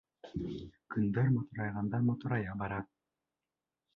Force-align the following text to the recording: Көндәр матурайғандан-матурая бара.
Көндәр 0.95 1.27
матурайғандан-матурая 1.35 2.57
бара. 2.63 2.81